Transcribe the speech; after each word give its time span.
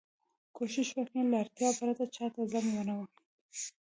کوشش 0.57 0.87
وکړئ! 0.93 1.21
له 1.31 1.37
اړتیا 1.43 1.69
پرته 1.79 2.03
چا 2.15 2.25
ته 2.33 2.41
زنګ 2.51 2.67
و 2.75 2.81
نه 2.89 2.93
وهئ. 2.97 3.15